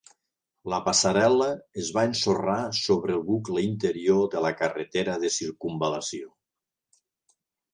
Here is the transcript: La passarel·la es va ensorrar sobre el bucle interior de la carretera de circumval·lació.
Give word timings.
La 0.73 0.77
passarel·la 0.85 1.49
es 1.83 1.91
va 1.97 2.05
ensorrar 2.09 2.55
sobre 2.79 3.15
el 3.17 3.21
bucle 3.29 3.65
interior 3.67 4.27
de 4.37 4.43
la 4.47 4.53
carretera 4.63 5.19
de 5.27 5.33
circumval·lació. 5.37 6.33